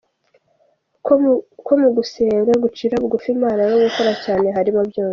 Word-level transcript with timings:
com 1.05 1.21
ko 1.65 1.73
mu 1.81 1.89
gusenga, 1.97 2.51
gucira 2.63 3.01
bugufi 3.01 3.27
Imana 3.35 3.61
no 3.69 3.77
gukora 3.85 4.11
cyane 4.23 4.47
harimo 4.57 4.81
byose. 4.91 5.09